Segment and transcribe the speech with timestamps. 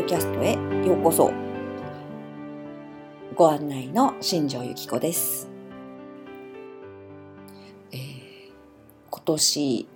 [0.00, 0.54] ドキャストへ
[0.86, 1.30] ようこそ。
[3.34, 5.46] ご案内の新庄由紀子です、
[7.92, 8.00] えー
[9.10, 9.88] 今年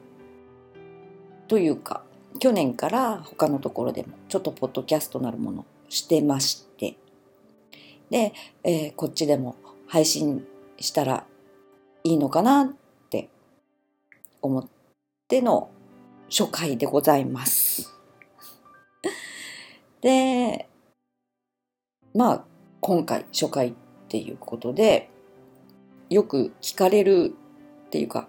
[1.49, 2.03] というか
[2.39, 6.97] 去年から他のところでもちょっとポッドキャストなるものしてまして。
[8.11, 10.47] で、えーこっちでも配信
[10.79, 11.25] したら
[12.03, 12.69] いいのかなっ
[13.09, 13.31] て
[14.43, 14.69] 思っ
[15.29, 15.71] ての
[16.29, 17.94] 初回でございます。
[20.05, 20.69] で、
[22.15, 22.45] まあ、
[22.83, 23.73] 今回初回っ
[24.09, 25.09] ていうことで、
[26.11, 27.33] よく聞かれる
[27.87, 28.29] っていうか、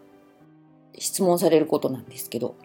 [0.97, 2.55] 質問されることなんですけど、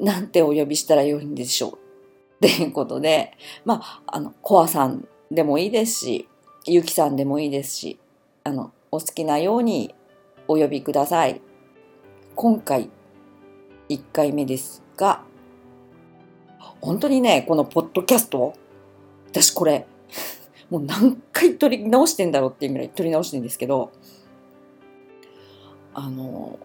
[0.00, 3.32] なんてお呼びしたらよいんでしょうっていうことで、
[3.64, 6.28] まあ、あの、コアさんでもいいですし、
[6.66, 8.00] ゆきさんでもいいですし、
[8.42, 9.94] あの、お好きなように
[10.48, 11.40] お呼びください。
[12.34, 12.90] 今回、
[13.88, 15.22] 1回目ですが、
[16.80, 18.54] 本当にね、このポッドキャスト、
[19.30, 19.86] 私これ、
[20.70, 23.92] もう何回撮り直してんだろうっていうぐらい撮り直してるんですけど、
[25.94, 26.58] あの、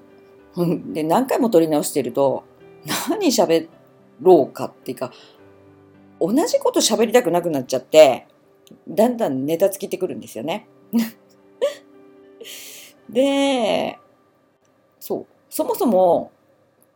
[0.93, 2.43] で、何回も撮り直してると、
[3.09, 3.67] 何喋
[4.21, 5.11] ろうかっていうか、
[6.19, 8.27] 同じこと喋りたくなくなっちゃって、
[8.87, 10.67] だんだんネタつきてくるんですよね。
[13.09, 13.99] で、
[14.99, 16.31] そう、そもそも、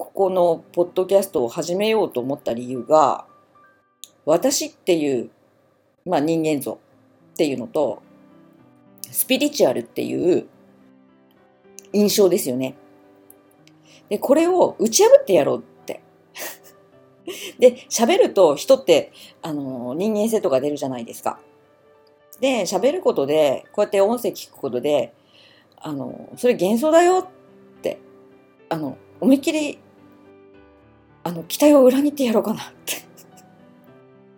[0.10, 3.26] ここのポッドキャストを始めようと思った理由が、
[4.26, 5.30] 私っていう、
[6.06, 6.80] まあ人間像
[7.34, 8.02] っていうのと、
[9.12, 10.48] スピリチュアルっていう
[11.94, 12.76] 印象ですよね。
[14.10, 16.02] で、これを打ち破ってやろうって。
[17.60, 19.12] で、喋ると人って、
[19.44, 21.40] あの、人間性とか出るじゃないですか。
[22.40, 25.14] で、喋ることで、こうやって音声聞くことで、
[25.78, 28.00] あの、それ幻想だよって、
[28.70, 29.80] あの、思いっきり、
[31.24, 32.96] あの、期待を裏切ってやろうかなって。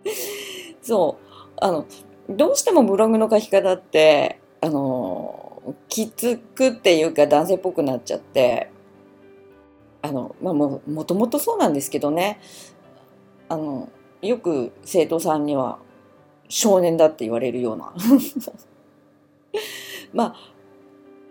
[0.82, 1.48] そう。
[1.56, 1.86] あの、
[2.28, 8.70] どうしてもブログの書き方って、あの、きつくっていうか男性っぽくなっちゃって、
[10.02, 12.40] あの、まあ、も、もともとそうなんですけどね、
[13.48, 13.88] あの、
[14.20, 15.78] よく生徒さんには
[16.48, 17.92] 少年だって言われるような。
[20.12, 20.36] まあ、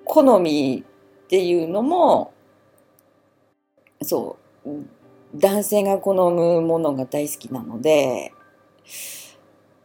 [0.06, 2.34] 好みっていうのも、
[4.02, 4.70] そう、
[5.36, 8.34] 男性が好むものが大好きなので、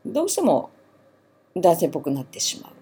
[0.05, 0.71] どうしても
[1.57, 2.73] 男性っぽくなってしまう。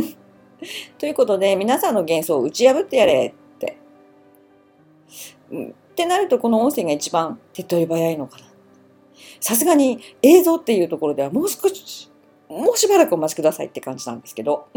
[0.98, 3.76] ということで、皆さんの幻想を打ち破ってやれって。
[5.52, 8.46] ってなると、この音声が一番手っ取り早いのかな。
[9.40, 12.10] さすがに映像っていうところではもう少し、
[12.48, 14.68] もうしばらくお待ちくださいって感じなんですけど。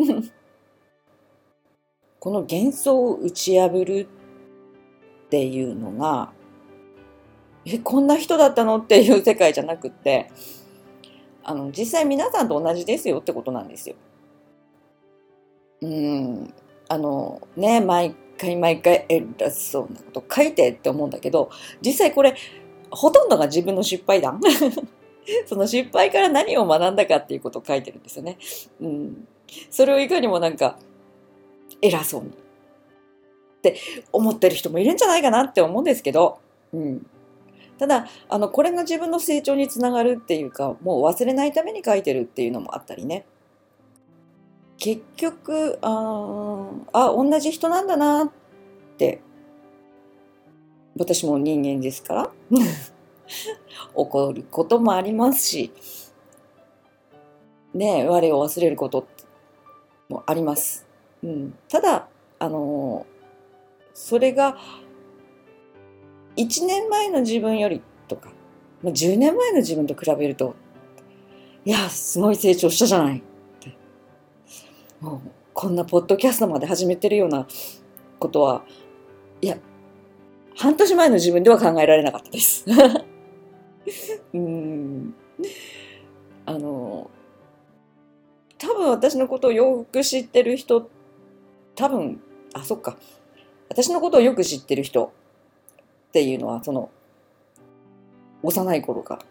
[2.20, 4.08] この幻想を打ち破る
[5.28, 6.34] っていうのが、
[7.70, 8.78] え、こんな人だったの？
[8.78, 10.32] っていう世界じゃなくって、
[11.44, 13.96] あの、実際皆さんと同じですよってことなんですよ。
[15.82, 16.54] うん。
[16.88, 21.50] あの、ね、毎回毎回偉そうなこと書いてって思うんだけど、
[21.82, 22.36] 実際これ、
[22.90, 24.40] ほとんどが自分の失敗談。
[25.46, 28.38] その失敗から何を学んだかっていうことを書いてるんですよね。
[28.80, 29.28] うん。
[29.70, 30.80] それをいかにもなんか、
[31.82, 32.30] 偉そうに。
[32.30, 32.34] っ
[33.62, 33.76] て
[34.14, 36.40] 思ってる人もいるんじゃないかなって思うんですけど、
[36.74, 37.06] うん。
[37.78, 43.26] ただ、あの、これが自分の成長につながるっていうか、もう忘れないために書いてるっていうのもあったりね。
[44.78, 48.32] 結局、ああ、同じ人なんだなっ
[48.98, 49.22] て、
[50.98, 52.32] 私も人間ですから、
[53.94, 55.72] 怒ることもありますし、
[57.74, 59.08] ね、我を忘れること
[60.10, 60.88] もあります。
[61.24, 62.08] うん、ただ、
[62.40, 63.06] あの
[63.94, 64.58] それが
[66.38, 68.30] 1年前の自分よりとか、
[68.84, 70.56] まあ、10年前の自分と比べると、
[71.66, 73.22] いや、すごい成長したじゃないっ
[73.60, 73.76] て。
[75.02, 77.48] もう、こんなポッドキャストまで始めてるような
[78.20, 78.64] ことは、
[79.42, 79.58] いや、
[80.56, 82.66] 半年前の自分では考えられなかったです。
[84.34, 85.16] うん。
[86.46, 87.10] あの、
[88.58, 90.90] 多分私のことをよく知ってる人、
[91.76, 92.22] 多分、
[92.54, 92.98] あ、そっか。
[93.70, 95.12] 私のことをよく知ってる人
[96.10, 96.90] っていうのは、その、
[98.44, 99.26] 幼い頃から。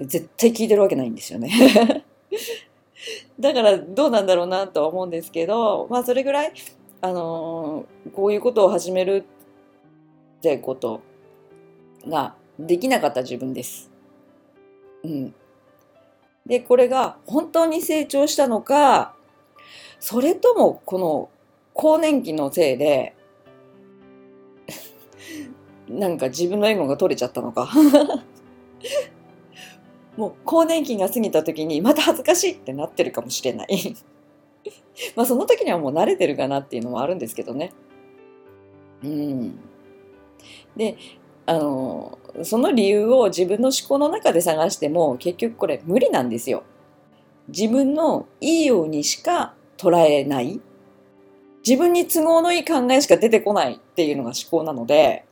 [0.00, 1.50] 絶対聞いてるわけないんですよね。
[3.38, 6.52] だからどうなんだろうなとは思うんですけど、まあそれぐらい、
[7.00, 9.24] あのーこういうことを始める
[10.38, 11.02] ってこと
[12.06, 13.90] ができなかった自分です。
[15.04, 15.34] うん。
[16.46, 19.14] で、これが本当に成長したのか、
[19.98, 21.28] それともこの
[21.74, 23.14] 更年期のせいで、
[25.90, 27.68] なんか自分のエゴが取れちゃったのか。
[30.16, 33.96] もう更年期が過ぎた時にまた恥ずかしいってなってるかもしれない。
[35.16, 37.72] まあその時にはもう慣れてるかなっていうのもあるんですけどね。
[39.02, 39.58] うん。
[40.76, 40.96] で
[41.46, 46.62] あのその理由を自分の思考の中で探しても結局これ無理なんですよ。
[47.48, 50.60] 自分のいいようにしか捉えない。
[51.66, 55.24] 自分に都合のいい考えしか出てこないっていうのが思考なので。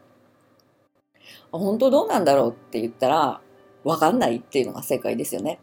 [1.52, 3.40] 本当どうなんだろうって言ったら
[3.84, 5.58] 分かんないっていうのが正解ですよね。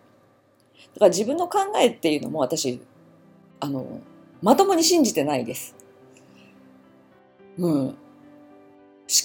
[0.93, 2.81] だから自分の考えっていうのも私
[3.59, 4.01] あの
[4.41, 5.75] まともに信じてないです。
[7.57, 7.71] うん。
[7.71, 7.95] 思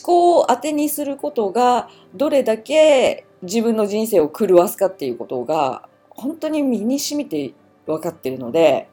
[0.02, 7.54] 考を当てにすることがどれだけ自分の人生を狂わすかっていうことが本当に身に染みて
[7.86, 8.88] 分かってるので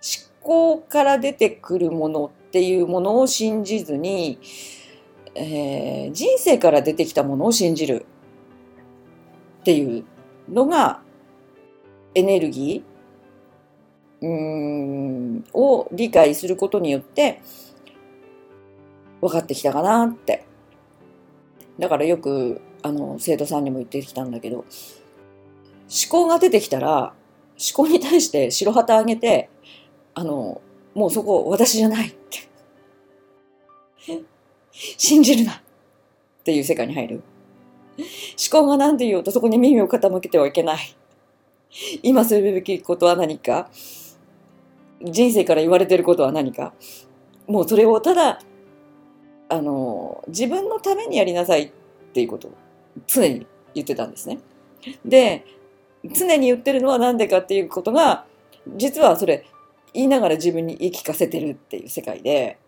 [0.00, 4.38] 思考から出てくるものっていうものを信じずに、
[5.34, 8.06] えー、人生から出てきたものを信じる。
[9.60, 10.04] っていう
[10.48, 11.02] のが
[12.14, 12.90] エネルギー。
[14.22, 17.40] うんを理解することによって
[19.22, 20.44] 分かってきたかなって。
[21.78, 24.66] だからよくあの生徒さんにも言ってきたんだけど思
[26.10, 27.14] 考が出てきたら
[27.58, 29.48] 思考に対して白旗あげて
[30.14, 30.60] あの
[30.94, 32.48] もうそこ私じゃないって。
[34.72, 35.52] 信じるな。
[35.52, 37.22] っていう世界に入る。
[37.98, 38.06] 思
[38.50, 40.96] 考が何て言おうとそこに耳を傾けてはいけない。
[42.02, 43.68] 今するべきことは何か。
[45.02, 46.72] 人生から言われてることは何か。
[47.46, 48.40] もうそれをただ
[49.48, 51.72] あの自分のためにやりなさいっ
[52.12, 52.48] ていうこと。
[52.48, 52.52] を
[53.06, 54.38] 常に言ってたんですね。
[55.04, 55.44] で
[56.04, 58.24] 常に言ってるのは何でかっていうことが
[58.76, 59.46] 実はそれ
[59.92, 62.58] 言いながら自分に言い聞かせてるっていう世界で。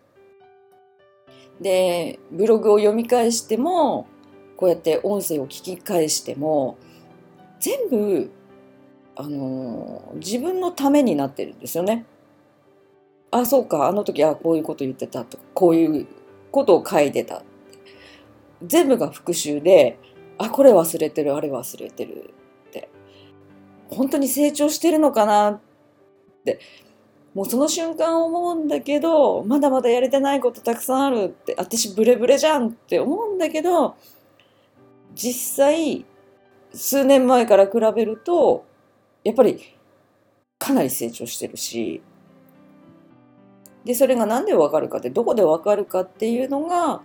[1.61, 4.07] でブログを読み返しても
[4.57, 6.79] こうやって音声を聞き返しても
[7.61, 8.31] 全部
[9.17, 12.07] あの自分のためになってるんですよね。
[13.31, 16.07] あそうかあの時あこういうこと言ってたとかこういう
[16.51, 17.43] ことを書いてた。
[18.65, 19.99] 全部が復習で
[20.39, 22.33] あこれ忘れてるあれ忘れてる
[22.69, 22.89] って。
[23.89, 25.61] 本当に成長してるのかなっ
[26.45, 26.61] て。
[27.35, 33.97] もうその瞬間思うんだけどまだまだやれてないことたくさんあるって私ブレブレじゃんって思うんだけど
[35.15, 36.05] 実際
[36.75, 38.65] 数年前から比べると
[39.25, 39.77] やっぱり
[40.59, 42.03] かなり成長してるし
[43.85, 47.01] でそれが何でわかるかってどこでわかるかっていうのが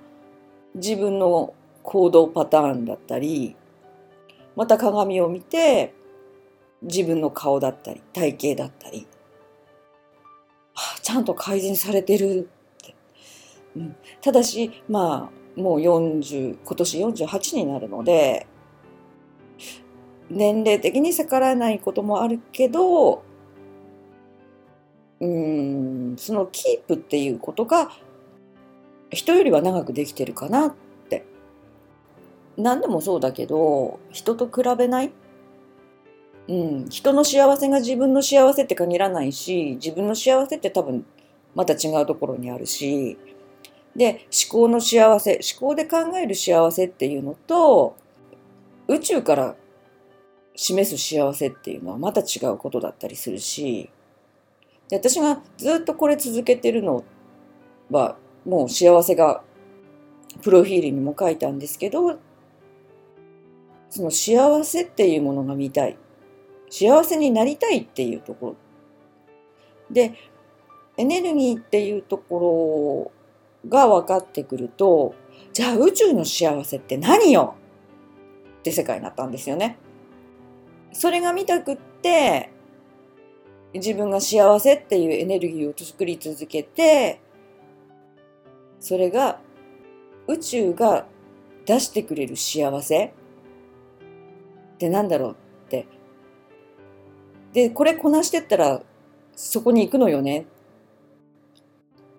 [0.75, 1.53] 自分の
[1.83, 3.55] 行動パターンだったり
[4.55, 5.93] また鏡を見て
[6.81, 9.07] 自分の顔だったり体型だったり、
[11.01, 12.49] ちゃんと改善されてる
[12.81, 12.95] って、
[13.75, 18.47] うん、ただしまあもう40今年48になるので
[20.29, 23.23] 年齢的に逆らえないこともあるけど
[25.19, 27.91] うんそのキープっていうことが
[29.09, 30.87] 人よりは長くできてるかなって。
[32.57, 35.11] 何でもそうだけど人と比べない
[36.47, 41.05] うん、人の幸せが自分の幸せって限らないし自分の幸せって多分
[41.55, 43.17] また違うところにあるし。
[43.95, 47.95] で思考の幸せ思考で考える幸せっていうのと
[48.87, 49.55] 宇宙から
[50.55, 53.89] 示す幸せっていうのはまた違うことだったりするし。
[54.87, 57.03] で私がずっとこれ続けてるの
[57.91, 59.43] はもう幸せが
[60.41, 62.19] プロフィールにも書いたんですけど
[63.89, 65.97] その幸せっていうものが見たい。
[66.69, 68.55] 幸せになりたいっていうところ。
[69.89, 70.13] で
[70.97, 73.11] エネルギーっていうとこ
[73.65, 75.15] ろが分かってくると
[75.53, 77.55] じゃあ宇宙の幸せって何よ？
[78.59, 79.77] って世界になったんですよね。
[80.91, 82.49] それが見たくって
[83.73, 87.21] 自分が幸せっていうエネルギーを作り続けて
[88.79, 89.39] それが
[90.27, 91.05] 宇宙が
[91.65, 93.11] 出してくれる幸せっ
[94.77, 95.35] てなんだろう？
[97.57, 98.83] でこれこなしてったら
[99.35, 100.45] そこに行くのよね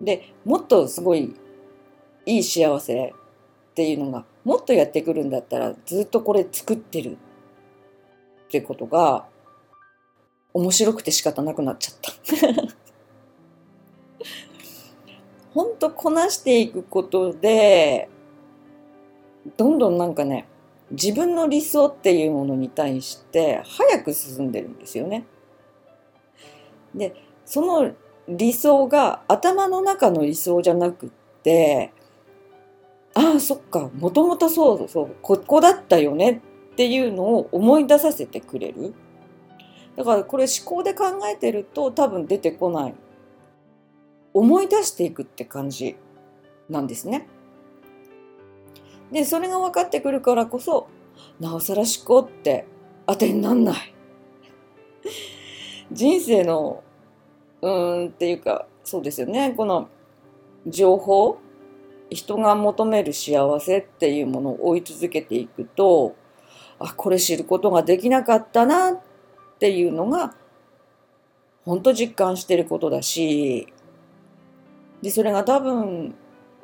[0.01, 1.33] でもっとすごい
[2.25, 3.13] いい幸せ
[3.71, 7.15] っていうのがもっとやってくるんだったらずっとこれ作ってるっ
[8.49, 9.27] てことが
[10.53, 12.75] 面白くて仕方なくなっちゃった。
[15.53, 18.09] ほんとこなしていくことで
[19.55, 20.49] どんどんなんかね
[20.91, 25.25] 自分の理想っていうものに対して早く進んでるんですよね。
[26.95, 27.15] で
[27.45, 27.91] その
[28.27, 31.09] 理想が頭の中の理想じゃなくっ
[31.43, 31.91] て
[33.13, 36.41] ああそっかもともとそうそうここだったよね
[36.71, 38.93] っていうのを思い出させてくれる
[39.95, 42.95] だからこれ思考で考えてると多分出てこない
[44.33, 45.97] 思い出していくって感じ
[46.69, 47.27] なんですね。
[49.11, 50.87] でそれが分かってくるからこそ
[51.39, 52.65] なおさら思考って
[53.07, 53.93] 当てになんない。
[55.91, 56.83] 人生の
[57.61, 59.89] うーんっていうかそうですよねこの
[60.67, 61.39] 情報
[62.09, 66.15] 人が求める幸せっていうものを追い続けていくと
[66.79, 68.99] あこれ知ることができなかったなっ
[69.59, 70.33] ていうのが
[71.65, 73.67] 本当実感してることだし
[75.01, 76.15] でそれが多分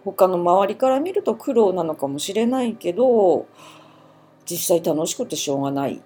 [0.06, 3.48] 他の周りから見ると苦労なのかもしれないけど
[4.46, 6.02] 実際楽しくてしょうがない。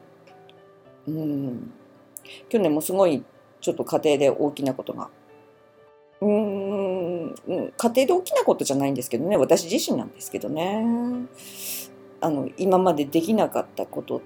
[1.07, 1.71] うん。
[2.47, 3.23] 去年もすごい
[3.59, 5.09] ちょっと家庭で大きなことが。
[6.21, 7.35] うん。
[7.35, 9.35] 家庭で大きなことじゃないんですけどね。
[9.35, 11.27] 私自身なんですけどね。
[12.21, 14.21] あの今までできなかったこと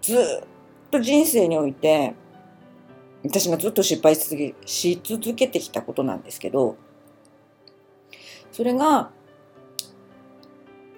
[0.00, 0.44] ずっ
[0.90, 2.14] と人生において
[3.24, 6.76] 私がずっと失敗し続けてきたことなんですけど
[8.52, 9.10] それが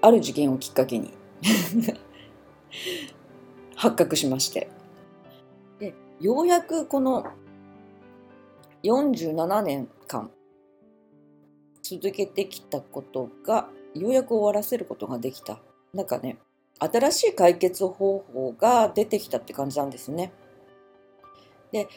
[0.02, 1.12] ある事件をきっかけに
[3.76, 4.68] 発覚しまして
[5.78, 7.24] でようやくこの
[8.82, 10.30] 47年間
[11.82, 15.60] 続けてきたことがようやく終わらせることができた
[15.92, 16.38] なんかね
[16.78, 20.32] 新しい解決方法が出てきたって感じなんですね。
[21.72, 21.88] で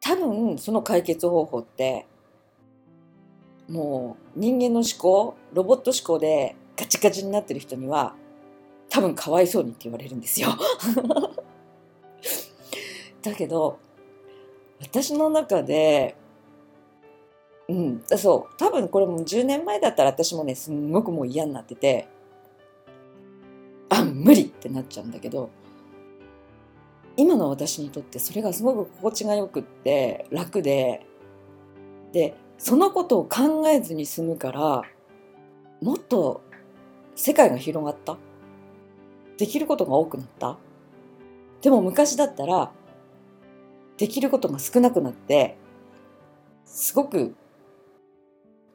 [0.00, 2.06] 多分その解決方法って
[3.68, 8.14] もう人間の思考ロボット思考でガチガチになってる人には
[8.88, 10.48] 多分かわいそうにって言われるんですよ。
[13.22, 13.78] だけど
[14.80, 16.16] 私の中で
[17.68, 22.08] うんそう多分これも10年前だったら私もねすんごくもう嫌になってて
[23.90, 25.50] あ無理ってなっちゃうんだけど
[27.16, 31.04] 今の私にとってそれがすごく心地がよくって楽で
[32.12, 34.82] でそのことを考えずに済むから
[35.80, 36.42] もっと
[37.14, 38.16] 世界が広がった？
[39.36, 40.58] できることが多くなった？
[41.62, 42.70] でも昔だったら
[43.96, 45.56] できることが少なくなって
[46.64, 47.34] すごく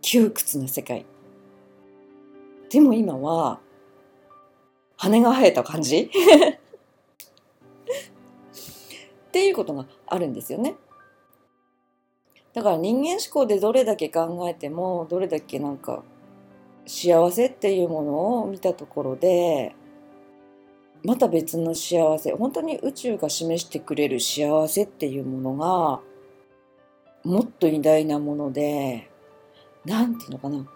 [0.02, 1.06] 窮屈な世界。
[2.70, 3.60] でも今は
[4.98, 6.10] 羽が生えた感じ？
[9.28, 10.76] っていうことがあるんですよね。
[12.54, 16.04] だから人間思考でどれだけ考えてもどれだけなんか
[16.86, 19.76] 幸せっていうものを見たところで
[21.04, 26.02] また別の幸せ本当に宇宙が示してくれる幸せっていうものが
[27.24, 29.10] もっと偉大なもので
[29.86, 30.70] 何て言うのかな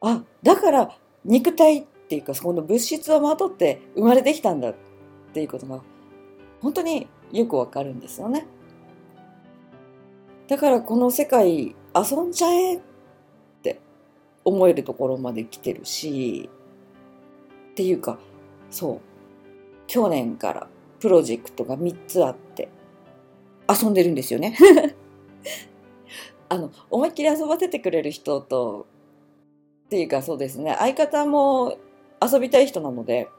[0.00, 4.74] あだから肉体っていうかそこの物質をまとって生まれてきたんだっ
[5.32, 5.80] ていうことが
[6.60, 8.46] 本当によくわかるんですよね。
[10.52, 12.80] だからこの世界遊んじゃえっ
[13.62, 13.80] て
[14.44, 16.50] 思えるところまで来てるし
[17.70, 18.18] っていうか
[18.68, 19.00] そう。
[19.86, 20.66] 去年から
[21.00, 22.68] プロジェクトが3つあって
[23.66, 24.54] 遊んでるんですよね。
[26.50, 28.86] あの思いっきり遊ばせてくれる人と
[29.86, 30.76] っていうかそうですね。
[30.78, 31.78] 相方も
[32.20, 33.30] 遊びたい人なので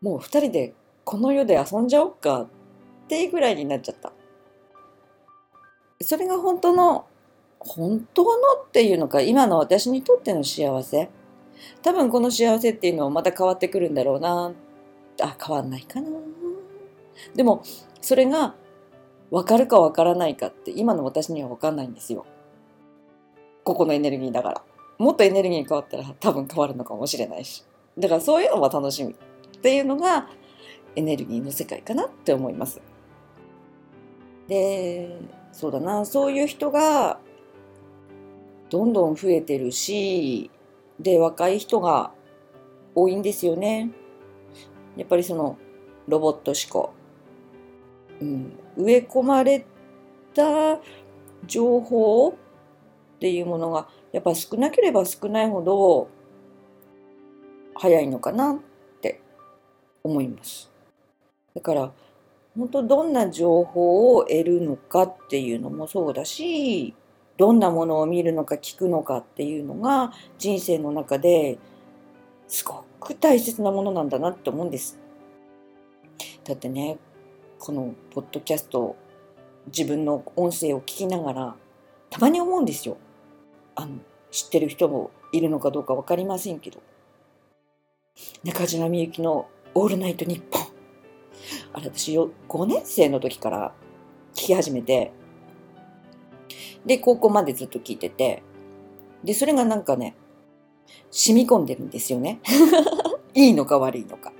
[0.00, 2.46] もう2人でこの世で遊んじゃおうかっ
[3.08, 4.12] ていうぐらいになっちゃった。
[6.02, 7.06] それが本当の
[7.58, 8.30] 本当の
[8.66, 11.08] っていうのか今の私にとっての幸せ？
[11.82, 14.52] 多分この幸せっていうのはまた変わってくるんだろうな
[15.20, 16.08] あ変わんないかな
[17.34, 17.62] でも
[18.00, 18.54] それが
[19.30, 22.26] 分かるか分からないかって今の私には分かんないんですよ。
[23.64, 24.62] ここのエネルギーだから。
[24.98, 27.64] もっとエネルギー変わったら多分変わるのかもしれないし。
[27.96, 29.12] だからそういうのも楽しみ。
[29.12, 30.28] っていうのが
[30.96, 32.80] エネルギーの世界かなって思います。
[34.48, 35.18] で
[35.52, 36.04] そうだな。
[36.04, 37.18] そういう人が
[38.70, 40.50] どんどん増えてるし
[40.98, 42.12] で若い人が
[42.94, 43.90] 多いんですよね。
[44.96, 45.56] やっぱりその
[46.08, 46.92] ロボット思考、
[48.20, 49.64] うん、植え込まれ
[50.34, 50.78] た
[51.46, 52.34] 情報っ
[53.18, 56.08] ていうものがやっぱ少なければ少ないほど
[57.74, 58.58] 早いのかなっ
[59.00, 59.20] て
[60.02, 60.70] 思います。
[61.54, 61.92] だから
[62.56, 66.94] 本当どんな情報を得るのかっていうのもそうだし
[67.38, 71.58] どんなものを見るのか聞くのかっていうのが人生の中で
[72.46, 74.98] すごく大切なものなんだなって思うんです。
[76.44, 76.98] だってね
[77.58, 78.96] このポッドキャスト
[79.66, 81.54] 自分の音声を聞きながら
[82.10, 82.98] たまに思うんですよ。
[83.74, 83.96] あの
[84.30, 86.80] 知ってる人もいるのかどうか分かりませんけど
[88.44, 90.61] 中島みゆきの「オールナイトニッポン」
[91.72, 93.72] あれ私5年生の時から
[94.34, 95.12] 聞き始めて
[96.84, 98.42] で高校までずっと聞いてて
[99.24, 100.16] でそれがなんかね
[101.10, 102.40] 染み込んでるんですよね。
[103.34, 104.32] いいのか悪いのか。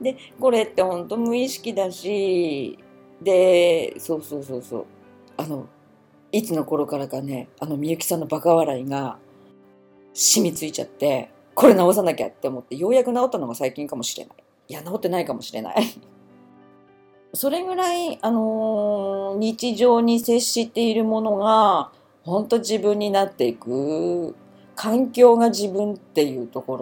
[0.00, 2.78] でこれってほんと無意識だし
[3.20, 4.86] でそうそうそうそう。
[5.36, 5.66] あの
[6.30, 9.18] いつの頃からかねあのみゆきさんのバカ笑いが
[10.12, 11.30] 染みついちゃって。
[11.54, 14.36] これ直さなきゃって思ってようやく治ったのが最近かもしれない。
[14.68, 15.84] いや治ってないかもしれない。
[17.34, 21.90] それぐらい、あのー、日常に接しているものが
[22.24, 24.34] 本当自分になっていく
[24.74, 26.76] 環境が自分っていうとこ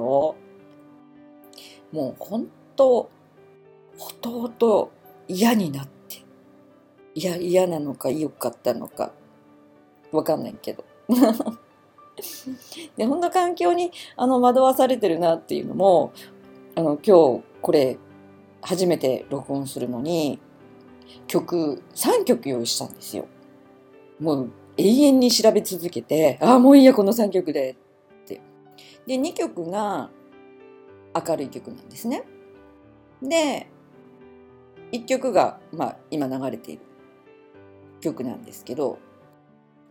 [1.92, 3.08] ろもう本当
[3.96, 4.90] ほとほと
[5.28, 6.24] 嫌になって
[7.14, 9.12] いや嫌なのか良かったのか
[10.12, 10.84] わかんないけど。
[12.96, 16.12] で本当環境にあの惑わされてるなっていうのも
[16.74, 17.98] あの今日これ
[18.62, 20.38] 初めて録音するのに
[21.26, 23.26] 曲3曲用意したんですよ。
[24.18, 27.76] もう永遠に調べ続けてああもういいやこの3曲で
[28.22, 28.40] って。
[29.06, 30.10] で2曲が
[31.14, 32.24] 明るい曲なんですね。
[33.22, 33.66] で
[34.92, 36.82] 1曲が、まあ、今流れている
[38.00, 38.98] 曲なんですけど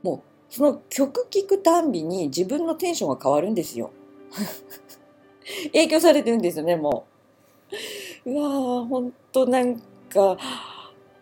[0.04, 3.92] もうその曲聴くたんびに自分のテンションが変わるんですよ。
[5.74, 7.06] 影響されてるんですよねも
[8.26, 8.32] う。
[8.32, 9.80] うわーほんとなん
[10.10, 10.38] か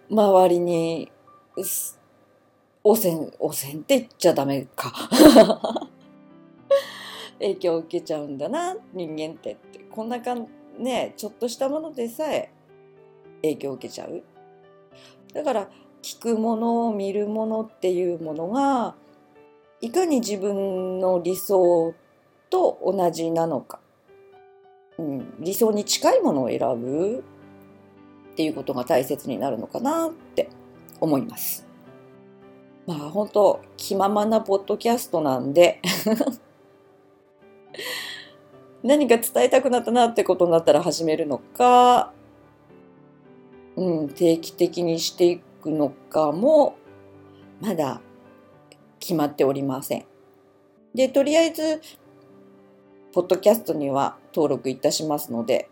[0.09, 1.11] 周りに
[2.83, 4.93] 汚染汚染って言っちゃダメか
[7.39, 12.49] 影響を受けちゃうんだな人間ってってこんなかんねちょっとしたものでさえ
[13.41, 14.23] 影響を受けちゃう
[15.33, 15.69] だから
[16.01, 18.95] 聞くもの見るものっていうものが
[19.81, 21.93] いかに自分の理想
[22.49, 23.79] と同じなのか、
[24.97, 27.23] うん、理想に近いものを選ぶ
[28.33, 30.49] っていうことが大切になるのかなって
[30.99, 31.67] 思います。
[32.87, 35.81] まあ本当気ままなポッドキャストなんで。
[38.83, 42.13] 何か伝えたくなったなってことになったら始めるのか、
[43.75, 46.75] うん、定期的にしていくのかも。
[47.59, 48.01] まだ
[49.07, 50.05] 決まっておりません。
[50.93, 51.81] で、とりあえず、
[53.13, 55.69] ポッドキャストには登録いたしますので、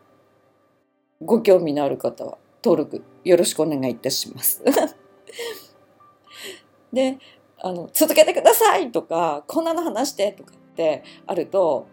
[1.21, 4.63] ご興味のある方は登録よろしくお願いいたします。
[6.93, 7.17] で、
[7.57, 11.87] あの、続けてくださいとか、こんなの話してとかってあると、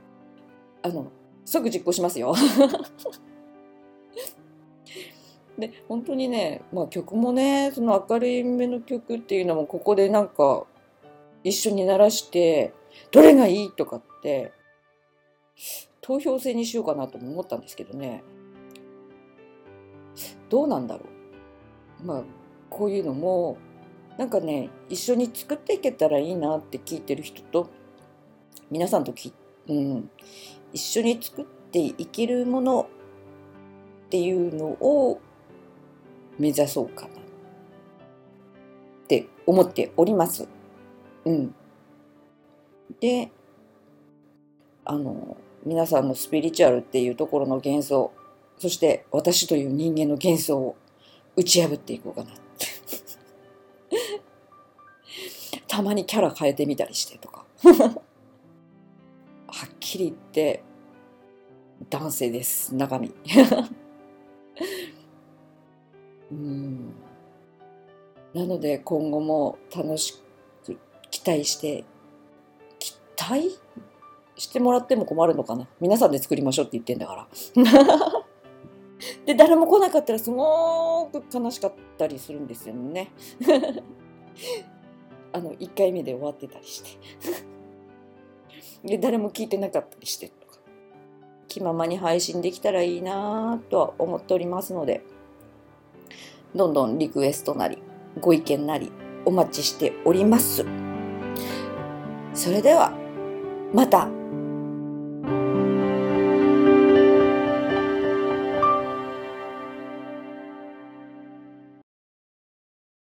[0.83, 1.11] あの、
[1.44, 2.37] 即実行しますよ。
[5.59, 10.66] で、本当にね、まあ曲もね、その明るい目の曲っていうのもここでなんか
[11.44, 12.72] 一緒に鳴らして
[13.11, 14.52] どれがいいとかって
[16.00, 18.22] 投票制にしようかなとも思ったんですけどね
[20.48, 21.05] どうなんだろ
[22.02, 22.22] うまあ
[22.68, 23.57] こういうのも
[24.18, 27.70] なんかね一緒に作っていけたらいいなって聞いてる人と
[28.70, 29.33] 皆さんとき、
[29.68, 30.11] うん、
[30.72, 32.88] 一緒に作っていけるもの
[34.07, 35.20] っていうのを
[36.38, 37.12] 目指そうかなっ
[39.09, 40.48] て思っております。
[41.25, 41.55] うん。
[43.01, 43.31] で、
[44.85, 48.13] あの、皆さんのスピリチュアルっていうところの幻想、
[48.59, 50.77] そして私という人間の幻想を
[51.37, 52.67] 打ち破っていこうかなって。
[55.69, 57.45] たまにキャラ変えてみたりしてとか。
[57.65, 58.03] は
[59.67, 60.63] っきり言って
[61.91, 63.15] 男性です、中身。
[66.33, 66.95] うん
[68.35, 70.22] なので今後も楽しく
[71.23, 71.85] 期待して
[72.81, 73.59] 期待
[74.37, 75.69] してもらっても困るのかな？
[75.81, 77.29] 皆さんで作りましょうって言ってんだから。
[79.27, 83.13] で誰も来なかったらすごく悲しかったりするんですよね。
[85.33, 86.91] あの1回目で終わってたりして。
[88.85, 90.59] で誰も聞いてなかったりしてとか。
[91.47, 95.03] 気ままに配信できたらいいなとは思っておりますので
[96.55, 97.77] どんどんリクエストなり
[98.19, 98.91] ご意見なり
[99.27, 100.91] お待ちしております。
[102.35, 102.92] それでは
[103.73, 104.22] また。